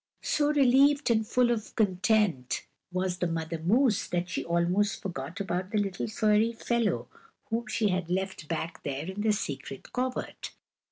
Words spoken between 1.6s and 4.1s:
content was the mother moose